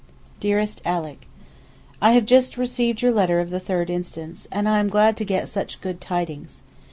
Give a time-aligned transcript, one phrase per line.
[0.39, 1.27] DEAREST ALICK,
[2.01, 5.47] I have just received your letter of the 3rd inst., and am glad to get
[5.47, 6.63] such good tidings.